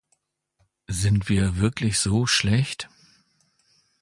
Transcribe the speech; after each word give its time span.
Sind 0.89 1.29
wir 1.29 1.57
wirklich 1.57 1.99
so 1.99 2.25
schlecht? 2.25 2.89